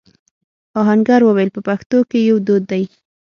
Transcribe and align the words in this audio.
آهنګر 0.81 1.21
وويل: 1.23 1.49
په 1.55 1.61
پښتنو 1.67 1.99
کې 2.09 2.19
يو 2.29 2.37
دود 2.47 2.63
دی. 2.71 2.83